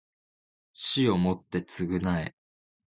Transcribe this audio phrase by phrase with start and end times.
[0.73, 2.33] 死をもって償え